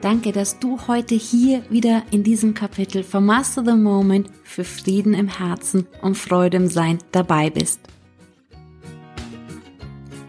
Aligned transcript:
Danke, 0.00 0.32
dass 0.32 0.58
du 0.58 0.78
heute 0.88 1.14
hier 1.14 1.62
wieder 1.68 2.04
in 2.10 2.22
diesem 2.22 2.54
Kapitel 2.54 3.02
von 3.02 3.26
Master 3.26 3.62
the 3.62 3.74
Moment 3.74 4.30
für 4.44 4.64
Frieden 4.64 5.12
im 5.12 5.28
Herzen 5.28 5.86
und 6.00 6.16
Freude 6.16 6.56
im 6.56 6.68
Sein 6.68 7.00
dabei 7.12 7.50
bist. 7.50 7.80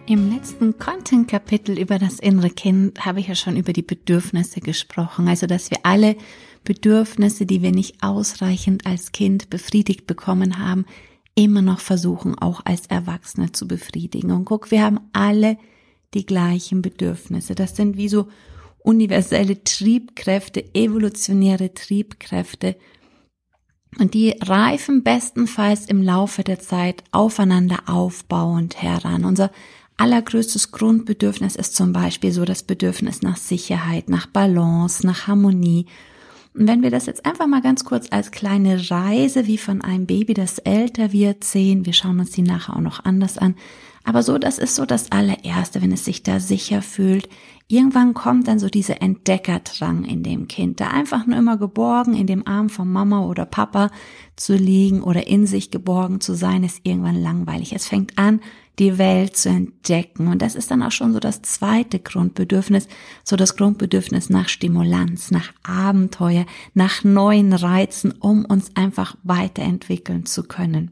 Im 0.08 0.30
letzten 0.30 0.78
Content-Kapitel 0.78 1.80
über 1.80 2.00
das 2.00 2.20
innere 2.20 2.50
Kind 2.50 3.06
habe 3.06 3.22
ich 3.22 3.30
ja 3.30 3.36
schon 3.36 3.56
über 3.56 3.72
die 3.72 3.82
Bedürfnisse 3.82 4.60
gesprochen. 4.60 5.30
Also, 5.30 5.48
dass 5.48 5.72
wir 5.72 5.78
alle 5.84 6.18
Bedürfnisse, 6.66 7.46
die 7.46 7.62
wir 7.62 7.72
nicht 7.72 8.04
ausreichend 8.04 8.86
als 8.86 9.14
Kind 9.14 9.50
befriedigt 9.50 10.06
bekommen 10.06 10.60
haben, 10.60 10.86
immer 11.34 11.62
noch 11.62 11.80
versuchen, 11.80 12.38
auch 12.38 12.60
als 12.66 12.88
Erwachsene 12.88 13.54
zu 13.54 13.70
befriedigen. 13.70 14.32
Und 14.32 14.44
guck, 14.44 14.70
wir 14.70 14.84
haben 14.84 15.00
alle 15.14 15.58
die 16.14 16.26
gleichen 16.26 16.82
Bedürfnisse. 16.82 17.56
Das 17.56 17.78
sind 17.78 17.96
wie 17.96 18.10
so 18.10 18.28
universelle 18.84 19.64
Triebkräfte, 19.64 20.74
evolutionäre 20.74 21.74
Triebkräfte. 21.74 22.76
Und 24.00 24.14
die 24.14 24.36
reifen 24.42 25.04
bestenfalls 25.04 25.86
im 25.86 26.02
Laufe 26.02 26.44
der 26.44 26.60
Zeit 26.60 27.04
aufeinander 27.12 27.80
aufbauend 27.88 28.82
heran. 28.82 29.26
Unser 29.26 29.52
allergrößtes 29.98 30.72
Grundbedürfnis 30.72 31.56
ist 31.56 31.76
zum 31.76 31.94
Beispiel 31.94 32.32
so 32.32 32.46
das 32.46 32.64
Bedürfnis 32.64 33.22
nach 33.22 33.38
Sicherheit, 33.38 34.10
nach 34.10 34.28
Balance, 34.28 35.06
nach 35.06 35.28
Harmonie. 35.28 35.86
Und 36.54 36.68
wenn 36.68 36.82
wir 36.82 36.90
das 36.90 37.06
jetzt 37.06 37.26
einfach 37.26 37.48
mal 37.48 37.62
ganz 37.62 37.86
kurz 37.86 38.08
als 38.12 38.32
kleine 38.32 38.90
Reise 38.90 39.48
wie 39.48 39.58
von 39.58 39.82
einem 39.82 40.06
Baby, 40.06 40.34
das 40.34 40.58
älter 40.60 41.12
wird, 41.12 41.44
sehen, 41.44 41.86
wir 41.86 41.94
schauen 41.94 42.20
uns 42.20 42.32
die 42.32 42.42
nachher 42.42 42.76
auch 42.76 42.82
noch 42.82 43.06
anders 43.06 43.38
an, 43.38 43.56
aber 44.04 44.24
so, 44.24 44.38
das 44.38 44.58
ist 44.58 44.76
so 44.76 44.86
das 44.86 45.12
allererste, 45.12 45.82
wenn 45.82 45.92
es 45.92 46.06
sich 46.06 46.24
da 46.24 46.40
sicher 46.40 46.82
fühlt. 46.82 47.30
Irgendwann 47.68 48.14
kommt 48.14 48.48
dann 48.48 48.60
so 48.60 48.68
dieser 48.68 49.02
Entdeckerdrang 49.02 50.04
in 50.04 50.24
dem 50.24 50.48
Kind, 50.48 50.82
da 50.82 50.88
einfach 50.88 51.26
nur 51.26 51.38
immer 51.38 51.58
geborgen 51.58 52.16
in 52.16 52.28
dem 52.28 52.46
Arm 52.46 52.70
von 52.70 52.92
Mama 52.92 53.26
oder 53.26 53.46
Papa 53.46 53.92
zu 54.36 54.56
liegen 54.56 55.02
oder 55.02 55.28
in 55.28 55.46
sich 55.48 55.72
geborgen 55.72 56.20
zu 56.20 56.34
sein, 56.34 56.64
ist 56.64 56.82
irgendwann 56.84 57.22
langweilig. 57.22 57.74
Es 57.74 57.88
fängt 57.88 58.18
an, 58.18 58.42
die 58.80 58.98
Welt 58.98 59.38
zu 59.38 59.50
entdecken. 59.50 60.28
Und 60.28 60.42
das 60.42 60.56
ist 60.56 60.72
dann 60.72 60.84
auch 60.84 60.92
schon 60.92 61.14
so 61.14 61.20
das 61.20 61.42
zweite 61.44 62.00
Grundbedürfnis, 62.00 62.88
so 63.24 63.36
das 63.36 63.56
Grundbedürfnis 63.56 64.30
nach 64.30 64.50
Stimulanz, 64.50 65.32
nach 65.32 65.54
Abenteuer, 65.64 66.46
nach 66.74 67.04
neuen 67.04 67.54
Reizen, 67.54 68.12
um 68.20 68.44
uns 68.44 68.76
einfach 68.76 69.16
weiterentwickeln 69.24 70.26
zu 70.26 70.44
können. 70.44 70.92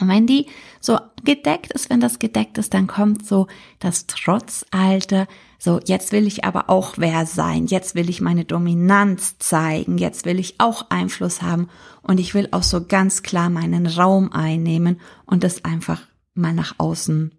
Und 0.00 0.08
wenn 0.08 0.26
die 0.26 0.46
so 0.80 0.98
gedeckt 1.24 1.72
ist, 1.72 1.90
wenn 1.90 2.00
das 2.00 2.18
gedeckt 2.18 2.58
ist, 2.58 2.74
dann 2.74 2.86
kommt 2.86 3.26
so 3.26 3.46
das 3.78 4.06
Trotzalter, 4.06 5.26
so 5.58 5.80
jetzt 5.86 6.12
will 6.12 6.26
ich 6.26 6.44
aber 6.44 6.68
auch 6.68 6.94
wer 6.96 7.26
sein, 7.26 7.66
jetzt 7.66 7.94
will 7.94 8.10
ich 8.10 8.20
meine 8.20 8.44
Dominanz 8.44 9.38
zeigen, 9.38 9.98
jetzt 9.98 10.26
will 10.26 10.38
ich 10.38 10.56
auch 10.58 10.90
Einfluss 10.90 11.42
haben. 11.42 11.68
Und 12.02 12.20
ich 12.20 12.34
will 12.34 12.48
auch 12.50 12.62
so 12.62 12.84
ganz 12.84 13.22
klar 13.22 13.48
meinen 13.48 13.86
Raum 13.86 14.30
einnehmen 14.32 15.00
und 15.24 15.42
das 15.42 15.64
einfach 15.64 16.02
mal 16.34 16.52
nach 16.52 16.74
außen 16.78 17.32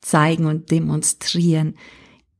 zeigen 0.00 0.46
und 0.46 0.70
demonstrieren. 0.70 1.74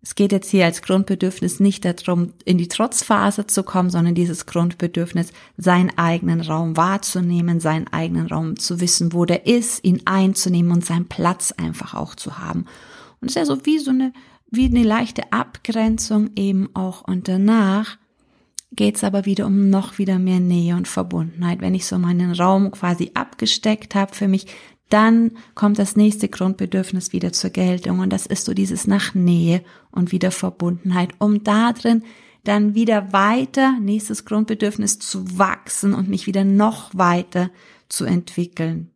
Es 0.09 0.15
geht 0.15 0.33
jetzt 0.33 0.51
hier 0.51 0.65
als 0.65 0.81
Grundbedürfnis 0.81 1.61
nicht 1.61 1.85
darum, 1.85 2.33
in 2.47 2.57
die 2.57 2.69
Trotzphase 2.69 3.47
zu 3.47 3.63
kommen, 3.63 3.91
sondern 3.91 4.15
dieses 4.15 4.47
Grundbedürfnis, 4.47 5.35
seinen 5.59 5.99
eigenen 5.99 6.41
Raum 6.41 6.79
wahrzunehmen, 6.79 7.61
seinen 7.61 7.89
eigenen 7.89 8.27
Raum 8.27 8.59
zu 8.59 8.81
wissen, 8.81 9.13
wo 9.13 9.27
der 9.27 9.45
ist, 9.45 9.85
ihn 9.85 10.01
einzunehmen 10.07 10.73
und 10.73 10.83
seinen 10.83 11.09
Platz 11.09 11.53
einfach 11.53 11.93
auch 11.93 12.15
zu 12.15 12.39
haben. 12.39 12.65
Und 13.21 13.29
es 13.29 13.33
ist 13.33 13.35
ja 13.37 13.45
so 13.45 13.67
wie 13.67 13.79
so 13.79 13.91
eine, 13.91 14.15
wie 14.51 14.65
eine 14.65 14.83
leichte 14.83 15.31
Abgrenzung 15.31 16.31
eben 16.37 16.75
auch. 16.75 17.03
Und 17.03 17.29
danach 17.29 17.99
geht 18.73 18.97
es 18.97 19.05
aber 19.05 19.27
wieder 19.27 19.45
um 19.45 19.69
noch 19.69 19.99
wieder 19.99 20.19
mehr 20.19 20.41
Nähe 20.41 20.75
und 20.75 20.89
Verbundenheit. 20.89 21.61
Wenn 21.61 21.75
ich 21.75 21.85
so 21.85 21.99
meinen 21.99 22.33
Raum 22.33 22.71
quasi 22.71 23.11
abgesteckt 23.13 23.95
habe 23.95 24.15
für 24.15 24.27
mich, 24.27 24.47
dann 24.89 25.33
kommt 25.55 25.79
das 25.79 25.97
nächste 25.97 26.29
Grundbedürfnis 26.29 27.13
wieder 27.13 27.33
zur 27.33 27.51
Geltung 27.51 28.01
und 28.01 28.11
das 28.11 28.27
ist 28.27 28.45
so 28.45 28.55
dieses 28.55 28.87
nach 28.87 29.15
Nähe 29.15 29.63
und 29.91 30.13
wieder 30.13 30.31
Verbundenheit, 30.31 31.11
um 31.19 31.45
da 31.45 31.73
drin 31.73 32.03
dann 32.45 32.75
wieder 32.75 33.13
weiter, 33.13 33.79
nächstes 33.79 34.25
Grundbedürfnis 34.25 34.99
zu 34.99 35.39
wachsen 35.39 35.93
und 35.93 36.09
mich 36.09 36.27
wieder 36.27 36.45
noch 36.45 36.95
weiter 36.95 37.51
zu 37.89 38.05
entwickeln. 38.05 38.91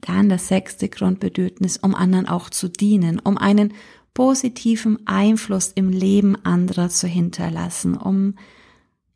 Dann 0.00 0.28
das 0.28 0.48
sechste 0.48 0.88
Grundbedürfnis, 0.88 1.78
um 1.78 1.94
anderen 1.94 2.28
auch 2.28 2.50
zu 2.50 2.68
dienen, 2.68 3.18
um 3.18 3.38
einen 3.38 3.72
positiven 4.12 5.06
Einfluss 5.06 5.72
im 5.74 5.88
Leben 5.88 6.36
anderer 6.44 6.88
zu 6.88 7.08
hinterlassen, 7.08 7.96
um 7.96 8.34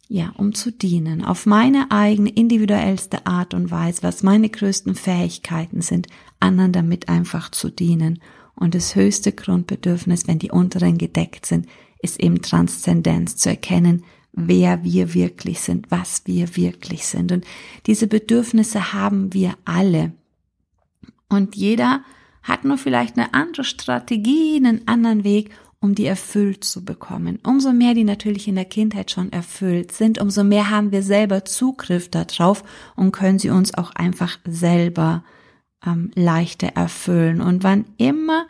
ja, 0.09 0.33
um 0.39 0.55
zu 0.55 0.73
dienen, 0.73 1.23
auf 1.23 1.45
meine 1.45 1.91
eigene 1.91 2.31
individuellste 2.31 3.27
Art 3.27 3.53
und 3.53 3.71
Weise, 3.71 4.03
was 4.03 4.23
meine 4.23 4.49
größten 4.49 4.95
Fähigkeiten 4.95 5.83
sind, 5.83 6.07
anderen 6.41 6.73
damit 6.73 7.11
einfach 7.11 7.51
zu 7.51 7.69
dienen. 7.69 8.21
Und 8.55 8.75
das 8.75 8.97
höchste 8.97 9.33
Grundbedürfnis, 9.33 10.27
wenn 10.27 10.39
die 10.39 10.51
unteren 10.51 10.97
gedeckt 10.97 11.45
sind, 11.45 11.67
ist 12.01 12.21
eben 12.21 12.41
Transzendenz 12.41 13.37
zu 13.37 13.51
erkennen, 13.51 14.03
wer 14.33 14.83
wir 14.83 15.13
wirklich 15.15 15.61
sind, 15.61 15.91
was 15.91 16.23
wir 16.25 16.57
wirklich 16.57 17.07
sind. 17.07 17.31
Und 17.31 17.45
diese 17.87 18.07
Bedürfnisse 18.07 18.95
haben 18.95 19.35
wir 19.35 19.55
alle. 19.65 20.13
Und 21.29 21.55
jeder 21.55 22.03
hat 22.43 22.65
nur 22.65 22.79
vielleicht 22.79 23.19
eine 23.19 23.35
andere 23.35 23.65
Strategie, 23.65 24.57
einen 24.57 24.89
anderen 24.89 25.23
Weg, 25.23 25.51
um 25.81 25.95
die 25.95 26.07
erfüllt 26.07 26.65
zu 26.65 26.85
bekommen. 26.85 27.39
Umso 27.45 27.73
mehr 27.73 27.95
die 27.95 28.05
natürlich 28.05 28.49
in 28.49 28.57
der 28.57 28.65
Kindheit 28.65 29.11
schon 29.11 29.33
erfüllt 29.33 29.93
sind, 29.93 30.21
umso 30.21 30.43
mehr 30.43 30.71
haben 30.71 30.91
wir 30.91 31.03
selber 31.03 31.45
Zugriff 31.45 32.11
darauf 32.11 32.65
und 32.97 33.13
können 33.13 33.39
sie 33.39 33.51
uns 33.51 33.75
auch 33.75 33.93
einfach 33.93 34.39
selber 34.45 35.25
ähm, 35.87 36.11
leichter 36.15 36.69
erfüllen. 36.69 37.41
Und 37.41 37.63
wann 37.63 37.85
immer 37.97 38.47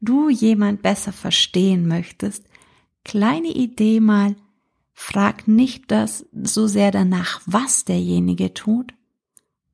du 0.00 0.28
jemand 0.28 0.82
besser 0.82 1.12
verstehen 1.12 1.88
möchtest, 1.88 2.44
kleine 3.04 3.48
Idee 3.48 3.98
mal, 3.98 4.36
frag 4.92 5.48
nicht 5.48 5.90
das 5.90 6.26
so 6.32 6.66
sehr 6.66 6.90
danach, 6.92 7.40
was 7.46 7.84
derjenige 7.84 8.54
tut, 8.54 8.94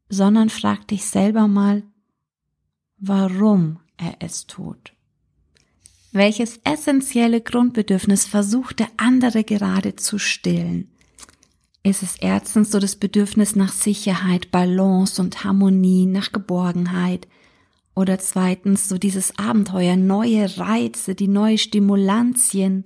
sondern 0.09 0.49
frag 0.49 0.89
dich 0.89 1.05
selber 1.05 1.49
mal, 1.49 1.83
warum 2.99 3.81
er 3.97 4.17
es 4.21 4.47
tut. 4.47 4.94
Welches 6.17 6.61
essentielle 6.63 7.41
Grundbedürfnis 7.41 8.25
versucht 8.25 8.79
der 8.79 8.87
andere 8.99 9.43
gerade 9.43 9.97
zu 9.97 10.21
stillen? 10.21 10.89
Ist 11.83 12.05
es 12.05 12.15
erstens 12.21 12.71
so 12.71 12.79
das 12.79 12.95
Bedürfnis 12.95 13.57
nach 13.57 13.73
Sicherheit, 13.73 14.53
Balance 14.53 15.21
und 15.21 15.43
Harmonie, 15.43 16.07
nach 16.07 16.31
Geborgenheit? 16.31 17.27
Oder 17.97 18.21
zweitens 18.21 18.89
so 18.89 18.97
dieses 18.97 19.37
Abenteuer, 19.41 19.97
neue 19.97 20.57
Reize, 20.57 21.17
die 21.17 21.27
neue 21.27 21.59
Stimulantien? 21.59 22.85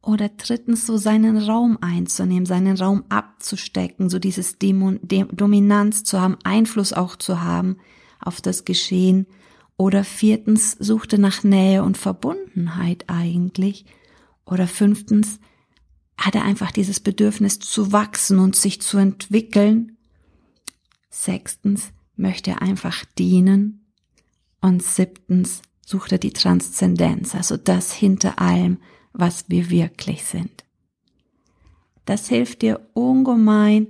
Oder 0.00 0.30
drittens 0.30 0.86
so 0.86 0.96
seinen 0.96 1.36
Raum 1.36 1.76
einzunehmen, 1.82 2.46
seinen 2.46 2.78
Raum 2.78 3.04
abzustecken, 3.10 4.08
so 4.08 4.18
dieses 4.18 4.56
Dämon, 4.56 4.98
Dominanz 5.02 6.04
zu 6.04 6.22
haben, 6.22 6.38
Einfluss 6.42 6.94
auch 6.94 7.16
zu 7.16 7.42
haben 7.42 7.76
auf 8.18 8.40
das 8.40 8.64
Geschehen 8.64 9.26
oder 9.76 10.04
viertens 10.04 10.72
suchte 10.72 11.18
nach 11.18 11.44
Nähe 11.44 11.82
und 11.82 11.98
Verbundenheit 11.98 13.04
eigentlich. 13.08 13.84
Oder 14.44 14.66
fünftens 14.66 15.38
hat 16.16 16.34
er 16.34 16.44
einfach 16.44 16.72
dieses 16.72 17.00
Bedürfnis 17.00 17.58
zu 17.58 17.92
wachsen 17.92 18.38
und 18.38 18.56
sich 18.56 18.80
zu 18.80 18.96
entwickeln. 18.98 19.96
Sechstens 21.10 21.92
möchte 22.16 22.52
er 22.52 22.62
einfach 22.62 23.04
dienen. 23.18 23.86
Und 24.60 24.82
siebtens 24.82 25.62
sucht 25.84 26.12
er 26.12 26.18
die 26.18 26.32
Transzendenz, 26.32 27.34
also 27.34 27.56
das 27.56 27.92
hinter 27.92 28.40
allem, 28.40 28.78
was 29.12 29.44
wir 29.48 29.70
wirklich 29.70 30.24
sind. 30.24 30.64
Das 32.06 32.28
hilft 32.28 32.62
dir 32.62 32.80
ungemein, 32.94 33.88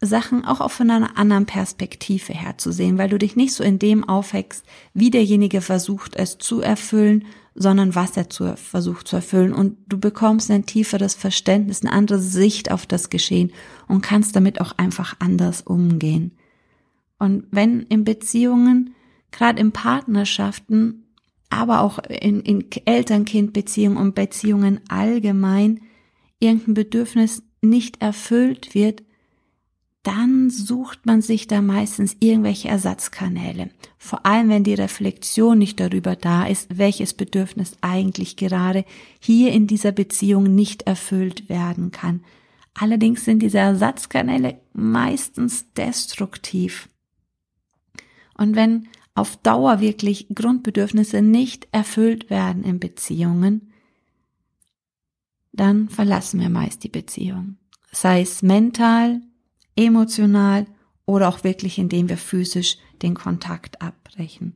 Sachen 0.00 0.44
auch 0.46 0.60
auf 0.60 0.72
von 0.72 0.90
einer 0.90 1.18
anderen 1.18 1.44
Perspektive 1.44 2.32
her 2.32 2.56
zu 2.56 2.72
sehen, 2.72 2.96
weil 2.96 3.10
du 3.10 3.18
dich 3.18 3.36
nicht 3.36 3.52
so 3.52 3.62
in 3.62 3.78
dem 3.78 4.08
aufhängst, 4.08 4.64
wie 4.94 5.10
derjenige 5.10 5.60
versucht, 5.60 6.16
es 6.16 6.38
zu 6.38 6.62
erfüllen, 6.62 7.26
sondern 7.54 7.94
was 7.94 8.16
er 8.16 8.30
zu, 8.30 8.56
versucht 8.56 9.08
zu 9.08 9.16
erfüllen. 9.16 9.52
Und 9.52 9.76
du 9.88 9.98
bekommst 9.98 10.50
ein 10.50 10.64
tieferes 10.64 11.14
Verständnis, 11.14 11.82
eine 11.82 11.92
andere 11.92 12.18
Sicht 12.18 12.70
auf 12.70 12.86
das 12.86 13.10
Geschehen 13.10 13.52
und 13.88 14.00
kannst 14.00 14.34
damit 14.36 14.60
auch 14.62 14.72
einfach 14.78 15.16
anders 15.18 15.60
umgehen. 15.60 16.32
Und 17.18 17.44
wenn 17.50 17.82
in 17.82 18.04
Beziehungen, 18.04 18.94
gerade 19.30 19.60
in 19.60 19.72
Partnerschaften, 19.72 21.04
aber 21.50 21.82
auch 21.82 21.98
in, 21.98 22.40
in 22.40 22.64
Eltern-Kind-Beziehungen 22.86 23.98
und 23.98 24.14
Beziehungen 24.14 24.80
allgemein, 24.88 25.80
irgendein 26.38 26.74
Bedürfnis 26.74 27.42
nicht 27.60 28.00
erfüllt 28.00 28.74
wird, 28.74 29.02
dann 30.02 30.48
sucht 30.48 31.04
man 31.04 31.20
sich 31.20 31.46
da 31.46 31.60
meistens 31.60 32.16
irgendwelche 32.20 32.68
Ersatzkanäle. 32.68 33.70
Vor 33.98 34.24
allem, 34.24 34.48
wenn 34.48 34.64
die 34.64 34.74
Reflexion 34.74 35.58
nicht 35.58 35.78
darüber 35.78 36.16
da 36.16 36.46
ist, 36.46 36.78
welches 36.78 37.12
Bedürfnis 37.12 37.76
eigentlich 37.82 38.36
gerade 38.36 38.84
hier 39.18 39.52
in 39.52 39.66
dieser 39.66 39.92
Beziehung 39.92 40.54
nicht 40.54 40.82
erfüllt 40.82 41.50
werden 41.50 41.90
kann. 41.90 42.24
Allerdings 42.72 43.26
sind 43.26 43.40
diese 43.40 43.58
Ersatzkanäle 43.58 44.58
meistens 44.72 45.70
destruktiv. 45.74 46.88
Und 48.38 48.56
wenn 48.56 48.88
auf 49.14 49.36
Dauer 49.36 49.80
wirklich 49.80 50.28
Grundbedürfnisse 50.34 51.20
nicht 51.20 51.68
erfüllt 51.72 52.30
werden 52.30 52.64
in 52.64 52.80
Beziehungen, 52.80 53.70
dann 55.52 55.90
verlassen 55.90 56.40
wir 56.40 56.48
meist 56.48 56.84
die 56.84 56.88
Beziehung. 56.88 57.58
Sei 57.92 58.22
es 58.22 58.40
mental, 58.40 59.20
emotional 59.76 60.66
oder 61.06 61.28
auch 61.28 61.44
wirklich, 61.44 61.78
indem 61.78 62.08
wir 62.08 62.16
physisch 62.16 62.76
den 63.02 63.14
Kontakt 63.14 63.82
abbrechen. 63.82 64.54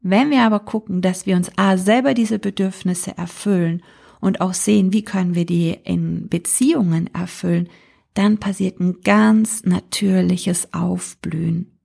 Wenn 0.00 0.30
wir 0.30 0.42
aber 0.42 0.60
gucken, 0.60 1.00
dass 1.00 1.26
wir 1.26 1.36
uns 1.36 1.50
A 1.56 1.76
selber 1.76 2.14
diese 2.14 2.38
Bedürfnisse 2.38 3.16
erfüllen 3.16 3.82
und 4.20 4.40
auch 4.40 4.54
sehen, 4.54 4.92
wie 4.92 5.04
können 5.04 5.34
wir 5.34 5.46
die 5.46 5.70
in 5.84 6.28
Beziehungen 6.28 7.12
erfüllen, 7.14 7.68
dann 8.14 8.38
passiert 8.38 8.80
ein 8.80 9.00
ganz 9.02 9.64
natürliches 9.64 10.74
Aufblühen. 10.74 11.78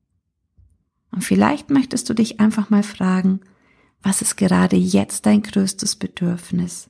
Und 1.11 1.23
vielleicht 1.23 1.69
möchtest 1.69 2.09
du 2.09 2.13
dich 2.13 2.39
einfach 2.39 2.69
mal 2.69 2.83
fragen, 2.83 3.41
was 4.01 4.21
ist 4.21 4.35
gerade 4.35 4.75
jetzt 4.75 5.25
dein 5.25 5.41
größtes 5.41 5.95
Bedürfnis? 5.95 6.89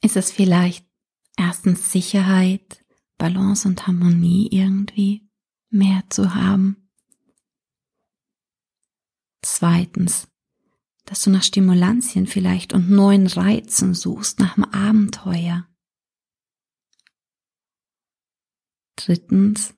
Ist 0.00 0.16
es 0.16 0.30
vielleicht 0.30 0.86
erstens 1.36 1.90
Sicherheit, 1.90 2.83
Balance 3.24 3.66
und 3.66 3.86
Harmonie 3.86 4.48
irgendwie 4.50 5.26
mehr 5.70 6.02
zu 6.10 6.34
haben. 6.34 6.90
Zweitens, 9.40 10.28
dass 11.06 11.22
du 11.22 11.30
nach 11.30 11.42
Stimulantien 11.42 12.26
vielleicht 12.26 12.74
und 12.74 12.90
neuen 12.90 13.26
Reizen 13.26 13.94
suchst, 13.94 14.40
nach 14.40 14.56
dem 14.56 14.64
Abenteuer. 14.64 15.66
Drittens, 18.96 19.74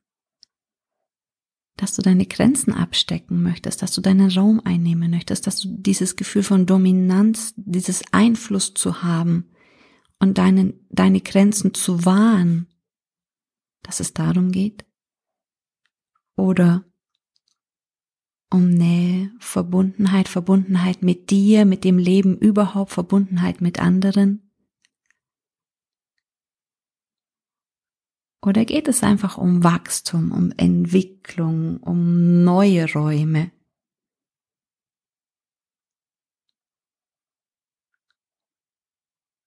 dass 1.76 1.94
du 1.94 2.02
deine 2.02 2.26
Grenzen 2.26 2.72
abstecken 2.72 3.44
möchtest, 3.44 3.80
dass 3.80 3.92
du 3.92 4.00
deinen 4.00 4.28
Raum 4.28 4.60
einnehmen 4.64 5.08
möchtest, 5.08 5.46
dass 5.46 5.60
du 5.60 5.68
dieses 5.68 6.16
Gefühl 6.16 6.42
von 6.42 6.66
Dominanz, 6.66 7.54
dieses 7.56 8.02
Einfluss 8.10 8.74
zu 8.74 9.04
haben 9.04 9.52
und 10.18 10.36
deine, 10.36 10.74
deine 10.90 11.20
Grenzen 11.20 11.74
zu 11.74 12.04
wahren, 12.04 12.66
dass 13.86 14.00
es 14.00 14.12
darum 14.12 14.50
geht? 14.50 14.84
Oder 16.36 16.84
um 18.50 18.68
Nähe, 18.68 19.32
Verbundenheit, 19.38 20.28
Verbundenheit 20.28 21.02
mit 21.02 21.30
dir, 21.30 21.64
mit 21.64 21.84
dem 21.84 21.98
Leben 21.98 22.36
überhaupt, 22.36 22.92
Verbundenheit 22.92 23.60
mit 23.60 23.80
anderen? 23.80 24.50
Oder 28.44 28.64
geht 28.64 28.86
es 28.86 29.02
einfach 29.02 29.38
um 29.38 29.64
Wachstum, 29.64 30.30
um 30.30 30.52
Entwicklung, 30.56 31.78
um 31.78 32.44
neue 32.44 32.92
Räume? 32.92 33.50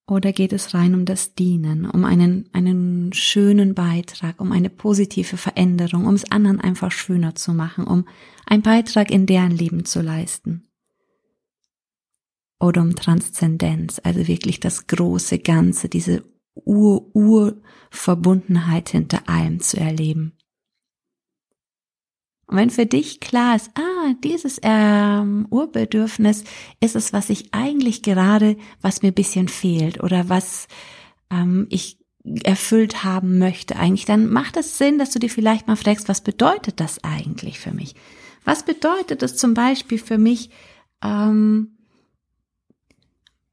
Oder 0.09 0.33
geht 0.33 0.51
es 0.53 0.73
rein 0.73 0.95
um 0.95 1.05
das 1.05 1.35
Dienen, 1.35 1.87
um 1.87 2.03
einen, 2.03 2.49
einen 2.51 3.13
schönen 3.13 3.75
Beitrag, 3.75 4.41
um 4.41 4.51
eine 4.51 4.71
positive 4.71 5.37
Veränderung, 5.37 6.07
um 6.07 6.15
es 6.15 6.31
anderen 6.31 6.59
einfach 6.59 6.91
schöner 6.91 7.35
zu 7.35 7.53
machen, 7.53 7.85
um 7.85 8.07
einen 8.47 8.63
Beitrag 8.63 9.11
in 9.11 9.27
deren 9.27 9.51
Leben 9.51 9.85
zu 9.85 10.01
leisten? 10.01 10.67
Oder 12.59 12.81
um 12.81 12.95
Transzendenz, 12.95 14.01
also 14.03 14.27
wirklich 14.27 14.59
das 14.59 14.87
große 14.87 15.37
Ganze, 15.37 15.89
diese 15.89 16.23
Ur-Ur-Verbundenheit 16.55 18.89
hinter 18.89 19.29
allem 19.29 19.59
zu 19.59 19.79
erleben? 19.79 20.38
Und 22.49 22.57
wenn 22.57 22.71
für 22.71 22.87
dich 22.87 23.19
klar 23.19 23.55
ist, 23.55 23.69
ah, 23.75 24.13
dieses 24.23 24.59
ähm, 24.63 25.45
Urbedürfnis 25.51 26.43
ist 26.79 26.95
es, 26.95 27.13
was 27.13 27.29
ich 27.29 27.53
eigentlich 27.53 28.01
gerade, 28.01 28.57
was 28.81 29.03
mir 29.03 29.11
bisschen 29.11 29.47
fehlt 29.47 30.03
oder 30.03 30.29
was 30.29 30.67
ähm, 31.29 31.67
ich 31.69 31.99
erfüllt 32.43 33.03
haben 33.03 33.37
möchte 33.37 33.75
eigentlich, 33.75 34.05
dann 34.05 34.31
macht 34.31 34.57
es 34.57 34.79
Sinn, 34.79 34.97
dass 34.97 35.11
du 35.11 35.19
dir 35.19 35.29
vielleicht 35.29 35.67
mal 35.67 35.75
fragst, 35.75 36.09
was 36.09 36.21
bedeutet 36.21 36.79
das 36.79 37.03
eigentlich 37.03 37.59
für 37.59 37.71
mich? 37.71 37.93
Was 38.45 38.65
bedeutet 38.65 39.21
es 39.21 39.37
zum 39.37 39.53
Beispiel 39.53 39.99
für 39.99 40.17
mich, 40.17 40.49
ähm, 41.03 41.77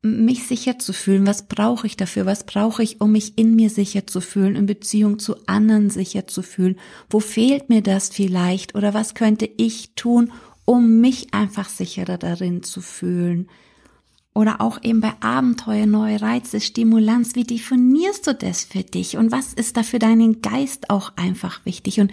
mich 0.06 0.46
sicher 0.46 0.78
zu 0.78 0.92
fühlen. 0.92 1.26
Was 1.26 1.48
brauche 1.48 1.86
ich 1.86 1.96
dafür? 1.96 2.26
Was 2.26 2.44
brauche 2.44 2.82
ich, 2.82 3.00
um 3.00 3.12
mich 3.12 3.36
in 3.36 3.54
mir 3.54 3.70
sicher 3.70 4.06
zu 4.06 4.20
fühlen, 4.20 4.56
in 4.56 4.66
Beziehung 4.66 5.18
zu 5.18 5.36
anderen 5.46 5.90
sicher 5.90 6.26
zu 6.26 6.42
fühlen? 6.42 6.76
Wo 7.10 7.20
fehlt 7.20 7.68
mir 7.68 7.82
das 7.82 8.08
vielleicht? 8.08 8.74
Oder 8.74 8.94
was 8.94 9.14
könnte 9.14 9.48
ich 9.56 9.94
tun, 9.94 10.32
um 10.64 11.00
mich 11.00 11.34
einfach 11.34 11.68
sicherer 11.68 12.18
darin 12.18 12.62
zu 12.62 12.80
fühlen? 12.80 13.48
Oder 14.34 14.60
auch 14.60 14.82
eben 14.82 15.00
bei 15.00 15.14
Abenteuer, 15.20 15.86
neue 15.86 16.20
Reize, 16.20 16.60
Stimulanz. 16.60 17.34
Wie 17.36 17.44
definierst 17.44 18.26
du 18.26 18.34
das 18.34 18.64
für 18.64 18.82
dich? 18.82 19.16
Und 19.16 19.32
was 19.32 19.54
ist 19.54 19.78
da 19.78 19.82
für 19.82 19.98
deinen 19.98 20.42
Geist 20.42 20.90
auch 20.90 21.12
einfach 21.16 21.64
wichtig? 21.64 22.00
Und 22.00 22.12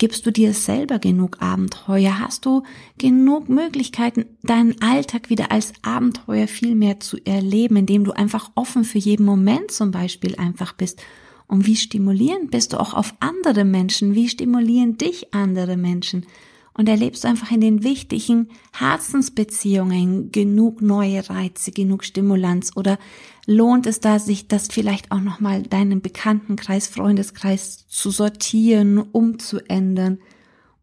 Gibst 0.00 0.24
du 0.24 0.30
dir 0.32 0.54
selber 0.54 0.98
genug 0.98 1.42
Abenteuer? 1.42 2.20
Hast 2.20 2.46
du 2.46 2.62
genug 2.96 3.50
Möglichkeiten, 3.50 4.24
deinen 4.42 4.80
Alltag 4.80 5.28
wieder 5.28 5.52
als 5.52 5.74
Abenteuer 5.82 6.48
viel 6.48 6.74
mehr 6.74 7.00
zu 7.00 7.18
erleben, 7.26 7.76
indem 7.76 8.04
du 8.04 8.12
einfach 8.12 8.50
offen 8.54 8.84
für 8.84 8.96
jeden 8.96 9.26
Moment 9.26 9.70
zum 9.70 9.90
Beispiel 9.90 10.36
einfach 10.36 10.72
bist? 10.72 11.02
Und 11.48 11.66
wie 11.66 11.76
stimulierend 11.76 12.50
bist 12.50 12.72
du 12.72 12.80
auch 12.80 12.94
auf 12.94 13.12
andere 13.20 13.66
Menschen? 13.66 14.14
Wie 14.14 14.30
stimulieren 14.30 14.96
dich 14.96 15.34
andere 15.34 15.76
Menschen? 15.76 16.24
Und 16.74 16.88
erlebst 16.88 17.24
du 17.24 17.28
einfach 17.28 17.50
in 17.50 17.60
den 17.60 17.82
wichtigen 17.82 18.48
Herzensbeziehungen 18.72 20.32
genug 20.32 20.80
neue 20.80 21.28
Reize, 21.28 21.72
genug 21.72 22.04
Stimulanz? 22.04 22.72
Oder 22.76 22.98
lohnt 23.46 23.86
es 23.86 24.00
da, 24.00 24.18
sich 24.18 24.48
das 24.48 24.68
vielleicht 24.68 25.10
auch 25.12 25.20
nochmal 25.20 25.62
deinen 25.62 26.00
Bekanntenkreis, 26.00 26.86
Freundeskreis 26.86 27.86
zu 27.88 28.10
sortieren, 28.10 28.98
umzuändern? 28.98 30.18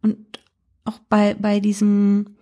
Und 0.02 0.18
auch 0.84 1.00
bei, 1.10 1.34
bei 1.34 1.60
diesem 1.60 2.38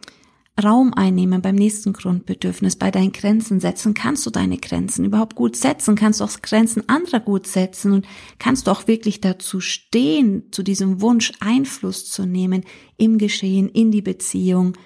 Raum 0.64 0.94
einnehmen 0.94 1.42
beim 1.42 1.56
nächsten 1.56 1.92
Grundbedürfnis, 1.92 2.78
bei 2.78 2.90
deinen 2.90 3.12
Grenzen 3.12 3.60
setzen. 3.60 3.94
Kannst 3.94 4.26
du 4.26 4.30
deine 4.30 4.58
Grenzen 4.58 5.04
überhaupt 5.04 5.36
gut 5.36 5.58
setzen? 5.58 5.96
Kannst 5.96 6.22
du 6.22 6.24
auch 6.24 6.42
Grenzen 6.42 6.88
anderer 6.88 7.20
gut 7.20 7.46
setzen? 7.46 7.92
Und 7.92 8.08
kannst 8.40 8.68
du 8.68 8.72
auch 8.72 8.88
wirklich 8.88 9.20
dazu 9.20 9.60
stehen, 9.60 10.44
zu 10.52 10.64
diesem 10.64 11.02
Wunsch 11.02 11.34
Einfluss 11.42 12.10
zu 12.10 12.26
nehmen 12.26 12.64
im 12.98 13.18
Geschehen, 13.18 13.68
in 13.68 13.92
die 13.92 14.02
Beziehung? 14.02 14.78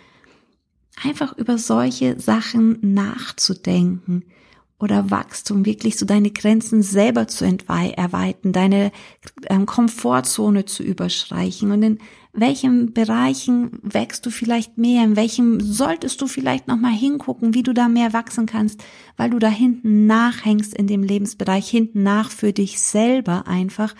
Einfach 1.03 1.37
über 1.37 1.57
solche 1.57 2.19
Sachen 2.19 2.79
nachzudenken 2.81 4.23
oder 4.79 5.11
Wachstum, 5.11 5.65
wirklich 5.65 5.97
so 5.97 6.05
deine 6.05 6.31
Grenzen 6.31 6.81
selber 6.81 7.27
zu 7.27 7.45
erweitern, 7.45 8.53
deine 8.53 8.91
ähm, 9.49 9.65
Komfortzone 9.65 10.65
zu 10.65 10.83
überschreichen. 10.83 11.71
Und 11.71 11.83
in 11.83 11.97
welchen 12.31 12.93
Bereichen 12.93 13.79
wächst 13.81 14.25
du 14.25 14.29
vielleicht 14.29 14.77
mehr, 14.77 15.03
in 15.03 15.15
welchem 15.17 15.59
solltest 15.59 16.21
du 16.21 16.27
vielleicht 16.27 16.67
nochmal 16.67 16.93
hingucken, 16.93 17.53
wie 17.53 17.63
du 17.63 17.73
da 17.73 17.89
mehr 17.89 18.13
wachsen 18.13 18.45
kannst, 18.45 18.81
weil 19.17 19.31
du 19.31 19.39
da 19.39 19.49
hinten 19.49 20.05
nachhängst 20.05 20.73
in 20.73 20.87
dem 20.87 21.03
Lebensbereich, 21.03 21.69
hinten 21.69 22.03
nach 22.03 22.31
für 22.31 22.53
dich 22.53 22.79
selber 22.79 23.47
einfach, 23.47 23.95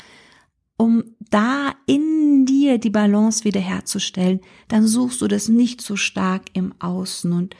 um 0.78 1.04
da 1.30 1.74
in 1.88 2.46
dir 2.46 2.78
die 2.78 2.90
Balance 2.90 3.44
wiederherzustellen, 3.44 4.40
dann 4.70 4.88
suchst 4.88 5.22
du 5.22 5.28
das 5.28 5.50
nicht 5.50 5.82
so 5.82 5.98
stark 5.98 6.44
im 6.54 6.74
Außen. 6.80 7.34
Und 7.34 7.58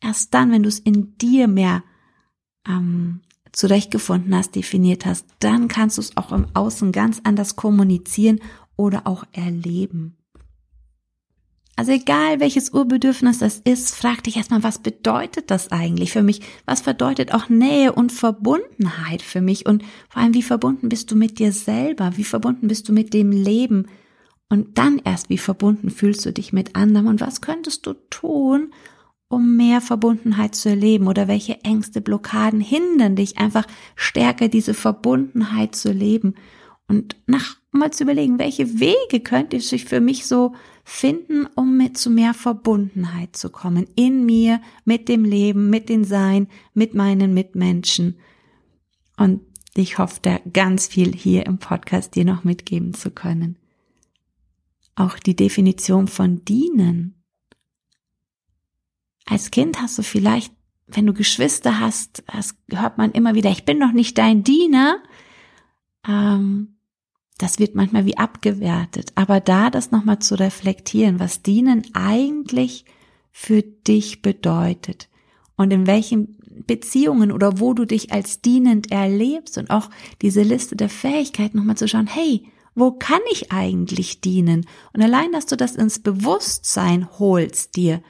erst 0.00 0.32
dann, 0.32 0.52
wenn 0.52 0.62
du 0.62 0.68
es 0.68 0.78
in 0.78 1.18
dir 1.18 1.48
mehr 1.48 1.82
ähm, 2.66 3.20
zurechtgefunden 3.52 4.34
hast, 4.34 4.54
definiert 4.54 5.06
hast, 5.06 5.26
dann 5.40 5.68
kannst 5.68 5.98
du 5.98 6.02
es 6.02 6.16
auch 6.16 6.32
im 6.32 6.46
Außen 6.54 6.92
ganz 6.92 7.20
anders 7.24 7.56
kommunizieren 7.56 8.40
oder 8.76 9.06
auch 9.06 9.24
erleben. 9.32 10.16
Also 11.74 11.92
egal 11.92 12.38
welches 12.38 12.70
Urbedürfnis 12.70 13.38
das 13.38 13.58
ist, 13.58 13.94
frag 13.94 14.22
dich 14.24 14.36
erstmal, 14.36 14.62
was 14.62 14.78
bedeutet 14.78 15.50
das 15.50 15.72
eigentlich 15.72 16.12
für 16.12 16.22
mich? 16.22 16.42
Was 16.66 16.82
bedeutet 16.82 17.32
auch 17.32 17.48
Nähe 17.48 17.92
und 17.92 18.12
Verbundenheit 18.12 19.22
für 19.22 19.40
mich? 19.40 19.64
Und 19.66 19.82
vor 20.10 20.22
allem, 20.22 20.34
wie 20.34 20.42
verbunden 20.42 20.90
bist 20.90 21.10
du 21.10 21.16
mit 21.16 21.38
dir 21.38 21.50
selber? 21.50 22.16
Wie 22.16 22.24
verbunden 22.24 22.68
bist 22.68 22.88
du 22.88 22.92
mit 22.92 23.14
dem 23.14 23.32
Leben? 23.32 23.86
Und 24.50 24.76
dann 24.76 25.00
erst, 25.02 25.30
wie 25.30 25.38
verbunden 25.38 25.90
fühlst 25.90 26.26
du 26.26 26.32
dich 26.32 26.52
mit 26.52 26.76
anderen? 26.76 27.08
Und 27.08 27.22
was 27.22 27.40
könntest 27.40 27.86
du 27.86 27.94
tun, 28.10 28.70
um 29.32 29.56
mehr 29.56 29.80
Verbundenheit 29.80 30.54
zu 30.54 30.68
erleben? 30.68 31.08
Oder 31.08 31.26
welche 31.26 31.60
Ängste, 31.64 32.00
Blockaden 32.00 32.60
hindern 32.60 33.16
dich 33.16 33.38
einfach 33.38 33.66
stärker 33.96 34.48
diese 34.48 34.74
Verbundenheit 34.74 35.74
zu 35.74 35.92
leben? 35.92 36.34
Und 36.86 37.16
nach 37.26 37.56
mal 37.72 37.90
zu 37.90 38.04
überlegen, 38.04 38.38
welche 38.38 38.78
Wege 38.80 39.20
könnte 39.20 39.56
ich 39.56 39.84
für 39.86 40.00
mich 40.00 40.26
so 40.26 40.54
finden, 40.84 41.46
um 41.54 41.76
mit 41.76 41.96
zu 41.96 42.10
mehr 42.10 42.34
Verbundenheit 42.34 43.34
zu 43.34 43.50
kommen. 43.50 43.86
In 43.96 44.26
mir, 44.26 44.60
mit 44.84 45.08
dem 45.08 45.24
Leben, 45.24 45.70
mit 45.70 45.88
den 45.88 46.04
Sein, 46.04 46.48
mit 46.74 46.94
meinen 46.94 47.32
Mitmenschen. 47.32 48.18
Und 49.16 49.40
ich 49.74 49.98
hoffe, 49.98 50.18
da 50.20 50.38
ganz 50.52 50.86
viel 50.86 51.14
hier 51.14 51.46
im 51.46 51.58
Podcast 51.58 52.14
dir 52.14 52.26
noch 52.26 52.44
mitgeben 52.44 52.92
zu 52.92 53.10
können. 53.10 53.56
Auch 54.94 55.18
die 55.18 55.36
Definition 55.36 56.08
von 56.08 56.44
dienen. 56.44 57.21
Als 59.32 59.50
Kind 59.50 59.80
hast 59.80 59.96
du 59.96 60.02
vielleicht, 60.02 60.52
wenn 60.88 61.06
du 61.06 61.14
Geschwister 61.14 61.80
hast, 61.80 62.22
das 62.30 62.54
hört 62.70 62.98
man 62.98 63.12
immer 63.12 63.34
wieder, 63.34 63.48
ich 63.48 63.64
bin 63.64 63.78
noch 63.78 63.92
nicht 63.92 64.18
dein 64.18 64.44
Diener. 64.44 65.02
Ähm, 66.06 66.76
das 67.38 67.58
wird 67.58 67.74
manchmal 67.74 68.04
wie 68.04 68.18
abgewertet. 68.18 69.12
Aber 69.14 69.40
da 69.40 69.70
das 69.70 69.90
nochmal 69.90 70.18
zu 70.18 70.38
reflektieren, 70.38 71.18
was 71.18 71.40
Dienen 71.40 71.82
eigentlich 71.94 72.84
für 73.30 73.62
dich 73.62 74.20
bedeutet 74.20 75.08
und 75.56 75.72
in 75.72 75.86
welchen 75.86 76.36
Beziehungen 76.66 77.32
oder 77.32 77.58
wo 77.58 77.72
du 77.72 77.86
dich 77.86 78.12
als 78.12 78.42
dienend 78.42 78.92
erlebst 78.92 79.56
und 79.56 79.70
auch 79.70 79.88
diese 80.20 80.42
Liste 80.42 80.76
der 80.76 80.90
Fähigkeiten 80.90 81.56
nochmal 81.56 81.78
zu 81.78 81.88
schauen, 81.88 82.06
hey, 82.06 82.44
wo 82.74 82.92
kann 82.92 83.20
ich 83.32 83.50
eigentlich 83.50 84.20
dienen? 84.20 84.66
Und 84.92 85.00
allein, 85.00 85.32
dass 85.32 85.46
du 85.46 85.56
das 85.56 85.74
ins 85.74 86.00
Bewusstsein 86.00 87.08
holst 87.18 87.76
dir, 87.76 88.02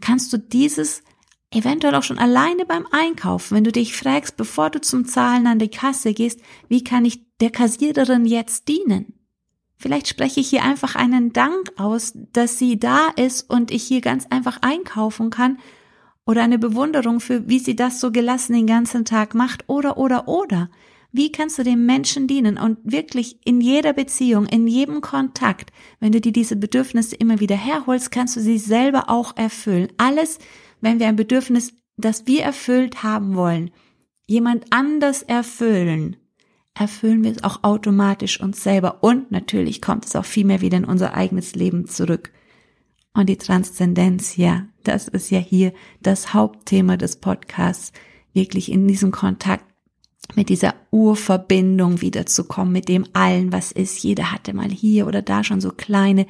kannst 0.00 0.32
du 0.32 0.38
dieses 0.38 1.02
eventuell 1.50 1.94
auch 1.94 2.02
schon 2.02 2.18
alleine 2.18 2.66
beim 2.66 2.86
Einkaufen, 2.90 3.56
wenn 3.56 3.64
du 3.64 3.72
dich 3.72 3.96
fragst, 3.96 4.36
bevor 4.36 4.70
du 4.70 4.80
zum 4.80 5.06
Zahlen 5.06 5.46
an 5.46 5.58
die 5.58 5.70
Kasse 5.70 6.12
gehst, 6.12 6.40
wie 6.68 6.84
kann 6.84 7.04
ich 7.04 7.22
der 7.38 7.50
Kassiererin 7.50 8.26
jetzt 8.26 8.68
dienen? 8.68 9.14
Vielleicht 9.76 10.08
spreche 10.08 10.40
ich 10.40 10.50
hier 10.50 10.64
einfach 10.64 10.96
einen 10.96 11.32
Dank 11.32 11.72
aus, 11.76 12.12
dass 12.32 12.58
sie 12.58 12.78
da 12.78 13.08
ist 13.16 13.48
und 13.48 13.70
ich 13.70 13.84
hier 13.84 14.00
ganz 14.00 14.26
einfach 14.28 14.58
einkaufen 14.60 15.30
kann 15.30 15.58
oder 16.26 16.42
eine 16.42 16.58
Bewunderung 16.58 17.20
für, 17.20 17.48
wie 17.48 17.60
sie 17.60 17.76
das 17.76 18.00
so 18.00 18.10
gelassen 18.10 18.54
den 18.54 18.66
ganzen 18.66 19.04
Tag 19.04 19.34
macht 19.34 19.64
oder, 19.68 19.96
oder, 19.96 20.26
oder. 20.26 20.68
Wie 21.10 21.32
kannst 21.32 21.58
du 21.58 21.62
dem 21.62 21.86
Menschen 21.86 22.26
dienen 22.26 22.58
und 22.58 22.78
wirklich 22.84 23.38
in 23.44 23.62
jeder 23.62 23.94
Beziehung, 23.94 24.44
in 24.46 24.66
jedem 24.66 25.00
Kontakt, 25.00 25.72
wenn 26.00 26.12
du 26.12 26.20
dir 26.20 26.32
diese 26.32 26.56
Bedürfnisse 26.56 27.16
immer 27.16 27.40
wieder 27.40 27.56
herholst, 27.56 28.10
kannst 28.10 28.36
du 28.36 28.40
sie 28.40 28.58
selber 28.58 29.08
auch 29.08 29.34
erfüllen. 29.36 29.88
Alles, 29.96 30.38
wenn 30.82 31.00
wir 31.00 31.08
ein 31.08 31.16
Bedürfnis, 31.16 31.72
das 31.96 32.26
wir 32.26 32.42
erfüllt 32.42 33.02
haben 33.02 33.36
wollen, 33.36 33.70
jemand 34.26 34.66
anders 34.70 35.22
erfüllen, 35.22 36.16
erfüllen 36.74 37.24
wir 37.24 37.32
es 37.32 37.42
auch 37.42 37.64
automatisch 37.64 38.38
uns 38.40 38.62
selber 38.62 39.02
und 39.02 39.32
natürlich 39.32 39.80
kommt 39.80 40.04
es 40.04 40.14
auch 40.14 40.26
viel 40.26 40.44
mehr 40.44 40.60
wieder 40.60 40.76
in 40.76 40.84
unser 40.84 41.14
eigenes 41.14 41.54
Leben 41.54 41.86
zurück. 41.86 42.32
Und 43.14 43.28
die 43.30 43.38
Transzendenz, 43.38 44.36
ja, 44.36 44.66
das 44.84 45.08
ist 45.08 45.30
ja 45.30 45.38
hier 45.38 45.72
das 46.02 46.34
Hauptthema 46.34 46.98
des 46.98 47.16
Podcasts, 47.16 47.92
wirklich 48.32 48.70
in 48.70 48.86
diesem 48.86 49.10
Kontakt 49.10 49.64
mit 50.34 50.48
dieser 50.48 50.74
Urverbindung 50.90 52.00
wiederzukommen, 52.00 52.72
mit 52.72 52.88
dem 52.88 53.06
allen, 53.12 53.52
was 53.52 53.72
ist. 53.72 54.02
Jeder 54.02 54.32
hatte 54.32 54.54
mal 54.54 54.70
hier 54.70 55.06
oder 55.06 55.22
da 55.22 55.42
schon 55.42 55.60
so 55.60 55.70
kleine 55.70 56.26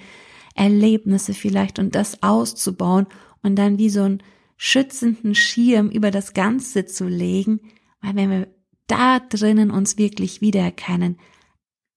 Erlebnisse 0.55 1.35
vielleicht 1.35 1.79
und 1.79 1.95
das 1.95 2.23
auszubauen 2.23 3.07
und 3.43 3.57
dann 3.57 3.79
wie 3.79 3.91
so 3.91 4.03
ein 4.03 4.23
schützenden 4.57 5.35
Schirm 5.35 5.89
über 5.89 6.11
das 6.11 6.35
Ganze 6.35 6.85
zu 6.85 7.07
legen, 7.07 7.61
weil 8.01 8.17
wenn 8.17 8.31
wir 8.31 8.49
da 8.89 9.21
drinnen 9.21 9.71
uns 9.71 9.99
wirklich 9.99 10.41
wiedererkennen, 10.41 11.19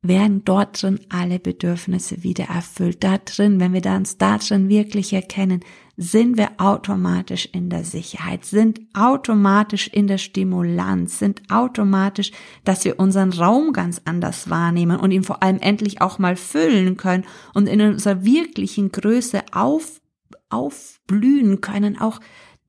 werden 0.03 0.43
dort 0.43 0.81
drin 0.81 0.99
alle 1.09 1.39
Bedürfnisse 1.39 2.23
wieder 2.23 2.45
erfüllt. 2.45 3.03
Da 3.03 3.19
drin, 3.19 3.59
wenn 3.59 3.73
wir 3.73 3.85
uns 3.91 4.17
da 4.17 4.37
drin 4.39 4.67
wirklich 4.67 5.13
erkennen, 5.13 5.61
sind 5.95 6.37
wir 6.37 6.49
automatisch 6.57 7.47
in 7.51 7.69
der 7.69 7.83
Sicherheit, 7.83 8.43
sind 8.43 8.81
automatisch 8.95 9.87
in 9.87 10.07
der 10.07 10.17
Stimulanz, 10.17 11.19
sind 11.19 11.43
automatisch, 11.51 12.31
dass 12.63 12.83
wir 12.85 12.99
unseren 12.99 13.31
Raum 13.31 13.73
ganz 13.73 14.01
anders 14.05 14.49
wahrnehmen 14.49 14.99
und 14.99 15.11
ihn 15.11 15.23
vor 15.23 15.43
allem 15.43 15.59
endlich 15.59 16.01
auch 16.01 16.17
mal 16.17 16.35
füllen 16.35 16.97
können 16.97 17.25
und 17.53 17.67
in 17.67 17.81
unserer 17.81 18.23
wirklichen 18.23 18.91
Größe 18.91 19.43
auf, 19.51 20.01
aufblühen 20.49 21.61
können, 21.61 21.99
auch 21.99 22.19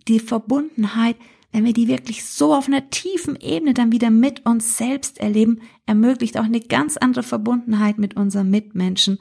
die 0.09 0.21
Verbundenheit, 0.21 1.17
wenn 1.53 1.65
wir 1.65 1.75
die 1.75 1.89
wirklich 1.89 2.25
so 2.25 2.55
auf 2.55 2.67
einer 2.67 2.91
tiefen 2.91 3.37
Ebene 3.37 3.75
dann 3.75 3.93
wieder 3.93 4.11
mit 4.11 4.45
uns 4.47 4.79
selbst 4.79 5.19
erleben, 5.19 5.61
ermöglicht 5.87 6.39
auch 6.39 6.45
eine 6.45 6.61
ganz 6.61 6.97
andere 6.97 7.23
Verbundenheit 7.23 7.99
mit 7.99 8.17
unseren 8.17 8.51
Mitmenschen. 8.51 9.19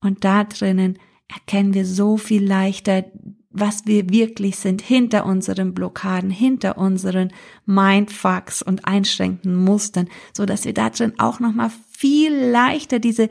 Und 0.00 0.24
da 0.24 0.44
drinnen 0.44 0.98
erkennen 1.32 1.72
wir 1.72 1.86
so 1.86 2.18
viel 2.18 2.46
leichter, 2.46 3.04
was 3.50 3.86
wir 3.86 4.10
wirklich 4.10 4.56
sind 4.56 4.82
hinter 4.82 5.24
unseren 5.24 5.74
Blockaden, 5.74 6.28
hinter 6.28 6.76
unseren 6.76 7.32
Mindfucks 7.66 8.62
und 8.62 8.84
einschränkenden 8.84 9.64
Mustern, 9.64 10.08
so 10.36 10.44
dass 10.44 10.64
wir 10.64 10.74
da 10.74 10.90
drin 10.90 11.14
auch 11.18 11.40
noch 11.40 11.54
mal 11.54 11.70
viel 11.90 12.34
leichter 12.34 12.98
diese 12.98 13.30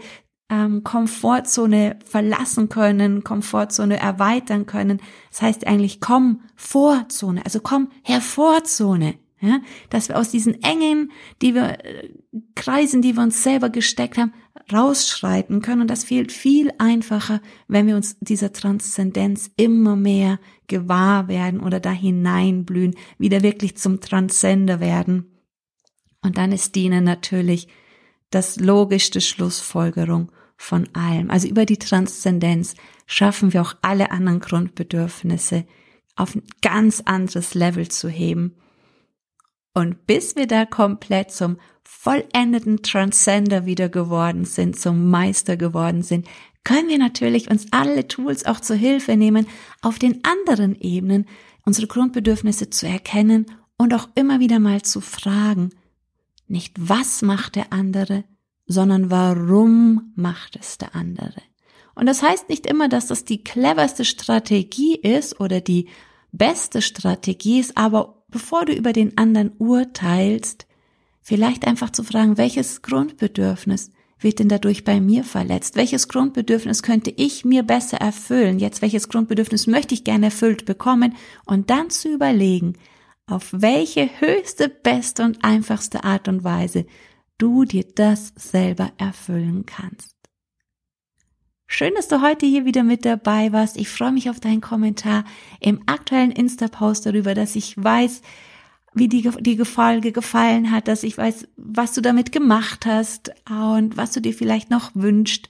ähm, 0.54 0.84
Komfortzone 0.84 1.98
verlassen 2.06 2.70
können, 2.70 3.24
Komfortzone 3.24 4.00
erweitern 4.00 4.66
können. 4.66 5.02
Das 5.32 5.42
heißt 5.42 5.68
eigentlich 5.68 6.00
Komfortzone, 6.00 7.44
also 7.44 7.60
komm 7.60 7.90
hervorzone. 8.04 9.16
Ja, 9.42 9.60
dass 9.90 10.08
wir 10.08 10.18
aus 10.18 10.30
diesen 10.30 10.64
engen, 10.64 11.12
die 11.42 11.54
wir 11.54 11.84
äh, 11.84 12.10
Kreisen, 12.56 13.02
die 13.02 13.18
wir 13.18 13.24
uns 13.24 13.44
selber 13.44 13.70
gesteckt 13.70 14.18
haben, 14.18 14.32
rausschreiten 14.72 15.62
können. 15.62 15.82
Und 15.82 15.90
das 15.90 16.06
fehlt 16.06 16.32
viel 16.32 16.72
einfacher, 16.78 17.42
wenn 17.68 17.86
wir 17.86 17.98
uns 17.98 18.18
dieser 18.22 18.54
Transzendenz 18.54 19.52
immer 19.58 19.98
mehr 19.98 20.40
gewahr 20.68 21.28
werden 21.28 21.60
oder 21.60 21.82
da 21.82 21.92
hineinblühen, 21.92 22.96
wieder 23.18 23.44
wirklich 23.44 23.76
zum 23.76 24.00
Transzender 24.00 24.80
werden. 24.80 25.30
Und 26.22 26.38
dann 26.38 26.54
ist 26.54 26.76
Dienen 26.76 27.04
natürlich 27.04 27.68
das 28.30 28.62
logischste 28.62 29.20
Schlussfolgerung 29.20 30.32
von 30.58 30.88
allem. 30.94 31.30
Also 31.30 31.48
über 31.48 31.66
die 31.66 31.78
Transzendenz 31.78 32.76
schaffen 33.06 33.54
wir 33.54 33.62
auch 33.62 33.76
alle 33.82 34.12
anderen 34.12 34.40
Grundbedürfnisse 34.40 35.66
auf 36.16 36.36
ein 36.36 36.44
ganz 36.62 37.02
anderes 37.06 37.54
Level 37.54 37.88
zu 37.88 38.08
heben. 38.08 38.56
Und 39.74 40.06
bis 40.06 40.36
wir 40.36 40.48
da 40.48 40.66
komplett 40.66 41.32
zum 41.32 41.58
vollendeten 41.84 42.84
Transcender 42.84 43.66
wieder 43.66 43.90
geworden 43.90 44.46
sind, 44.46 44.80
zum 44.80 45.10
Meister 45.10 45.58
geworden 45.58 46.04
sind, 46.04 46.28
können 46.64 46.88
wir 46.88 46.98
natürlich 46.98 47.50
uns 47.50 47.68
alle 47.72 48.08
Tools 48.08 48.46
auch 48.46 48.60
zur 48.60 48.76
Hilfe 48.76 49.18
nehmen, 49.18 49.48
auf 49.82 50.00
den 50.00 50.24
anderen 50.24 50.80
Ebenen 50.80 51.26
unsere 51.66 51.88
Grundbedürfnisse 51.88 52.70
zu 52.70 52.88
erkennen 52.88 53.46
und 53.78 53.94
auch 53.94 54.08
immer 54.16 54.40
wieder 54.40 54.60
mal 54.60 54.82
zu 54.82 55.02
fragen, 55.02 55.72
nicht 56.48 56.74
was 56.78 57.22
macht 57.22 57.56
der 57.56 57.74
andere, 57.74 58.24
sondern 58.66 59.12
warum 59.12 60.14
macht 60.16 60.58
es 60.60 60.78
der 60.78 60.96
andere. 60.96 61.42
Und 61.96 62.08
das 62.08 62.24
heißt 62.24 62.50
nicht 62.50 62.66
immer, 62.66 62.90
dass 62.90 63.08
das 63.08 63.26
die 63.26 63.44
cleverste 63.44 64.06
Strategie 64.06 64.96
ist 64.96 65.40
oder 65.40 65.62
die 65.62 65.90
beste 66.32 66.82
Strategie 66.82 67.60
ist, 67.60 67.78
aber 67.78 68.24
bevor 68.30 68.66
du 68.66 68.74
über 68.74 68.94
den 68.94 69.18
anderen 69.18 69.52
urteilst, 69.60 70.66
vielleicht 71.22 71.68
einfach 71.68 71.92
zu 71.92 72.04
fragen, 72.04 72.38
welches 72.38 72.82
Grundbedürfnis 72.82 73.92
wird 74.24 74.40
denn 74.40 74.50
dadurch 74.50 74.84
bei 74.84 75.00
mir 75.00 75.24
verletzt? 75.24 75.76
Welches 75.76 76.08
Grundbedürfnis 76.08 76.82
könnte 76.82 77.14
ich 77.16 77.46
mir 77.46 77.64
besser 77.64 77.98
erfüllen? 77.98 78.60
Jetzt, 78.60 78.82
welches 78.82 79.10
Grundbedürfnis 79.10 79.68
möchte 79.68 79.94
ich 79.94 80.04
gerne 80.04 80.26
erfüllt 80.28 80.66
bekommen? 80.66 81.16
Und 81.46 81.70
dann 81.70 81.90
zu 81.90 82.10
überlegen, 82.14 82.74
auf 83.26 83.50
welche 83.52 84.10
höchste, 84.20 84.70
beste 84.70 85.24
und 85.24 85.44
einfachste 85.44 86.04
Art 86.04 86.28
und 86.28 86.44
Weise 86.44 86.86
du 87.38 87.66
dir 87.66 87.86
das 87.96 88.34
selber 88.36 88.92
erfüllen 88.98 89.66
kannst. 89.66 90.16
Schön, 91.68 91.94
dass 91.96 92.08
du 92.08 92.22
heute 92.22 92.46
hier 92.46 92.66
wieder 92.66 92.84
mit 92.84 93.04
dabei 93.04 93.52
warst. 93.52 93.78
Ich 93.78 93.90
freue 93.90 94.12
mich 94.12 94.30
auf 94.30 94.40
deinen 94.40 94.62
Kommentar 94.62 95.26
im 95.60 95.82
aktuellen 95.88 96.32
Insta-Post 96.32 97.06
darüber, 97.08 97.34
dass 97.34 97.56
ich 97.56 97.82
weiß, 97.82 98.22
wie 98.94 99.08
die, 99.08 99.28
die 99.40 99.58
Folge 99.66 100.12
gefallen 100.12 100.70
hat, 100.70 100.88
dass 100.88 101.02
ich 101.02 101.18
weiß, 101.18 101.48
was 101.58 101.94
du 101.94 102.02
damit 102.02 102.32
gemacht 102.32 102.86
hast 102.86 103.32
und 103.50 103.98
was 103.98 104.12
du 104.12 104.22
dir 104.22 104.34
vielleicht 104.34 104.70
noch 104.70 104.92
wünscht. 104.94 105.50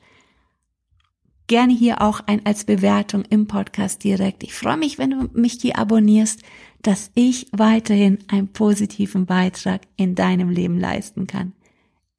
gerne 1.48 1.74
hier 1.74 2.02
auch 2.02 2.22
ein 2.26 2.46
als 2.46 2.64
Bewertung 2.64 3.26
im 3.30 3.48
Podcast 3.48 4.04
direkt. 4.06 4.44
Ich 4.44 4.54
freue 4.54 4.78
mich, 4.78 4.98
wenn 4.98 5.10
du 5.10 5.30
mich 5.34 5.58
hier 5.62 5.78
abonnierst, 5.78 6.42
dass 6.82 7.12
ich 7.16 7.48
weiterhin 7.52 8.20
einen 8.30 8.48
positiven 8.48 9.26
Beitrag 9.26 9.82
in 9.98 10.16
deinem 10.16 10.50
Leben 10.50 10.80
leisten 10.80 11.28
kann. 11.28 11.52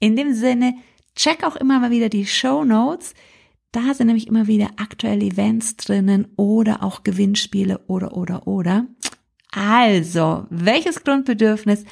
In 0.00 0.16
dem 0.16 0.34
Sinne, 0.34 0.74
check 1.14 1.44
auch 1.44 1.56
immer 1.56 1.80
mal 1.80 1.90
wieder 1.90 2.08
die 2.08 2.26
Show 2.26 2.64
Notes. 2.64 3.14
Da 3.72 3.94
sind 3.94 4.06
nämlich 4.06 4.28
immer 4.28 4.46
wieder 4.46 4.70
aktuelle 4.76 5.24
Events 5.24 5.76
drinnen 5.76 6.28
oder 6.36 6.82
auch 6.82 7.02
Gewinnspiele 7.02 7.78
oder, 7.86 8.16
oder, 8.16 8.46
oder. 8.46 8.86
Also, 9.50 10.46
welches 10.50 11.04
Grundbedürfnis 11.04 11.84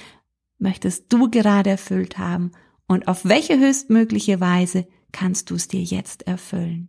möchtest 0.58 1.12
du 1.12 1.30
gerade 1.30 1.70
erfüllt 1.70 2.18
haben 2.18 2.52
und 2.86 3.08
auf 3.08 3.24
welche 3.24 3.58
höchstmögliche 3.58 4.40
Weise 4.40 4.86
kannst 5.12 5.50
du 5.50 5.54
es 5.54 5.68
dir 5.68 5.82
jetzt 5.82 6.26
erfüllen? 6.26 6.88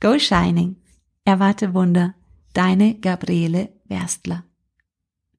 Go 0.00 0.18
Shining. 0.18 0.76
Erwarte 1.24 1.72
Wunder. 1.72 2.14
Deine 2.52 2.94
Gabriele 2.94 3.70
Werstler. 3.86 4.44